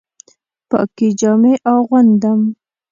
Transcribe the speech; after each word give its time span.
پاکې 0.69 1.07
جامې 1.19 1.53
اغوندم 1.73 2.41